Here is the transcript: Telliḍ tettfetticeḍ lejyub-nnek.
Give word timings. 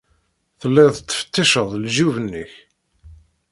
Telliḍ 0.59 0.89
tettfetticeḍ 0.93 1.69
lejyub-nnek. 1.75 2.51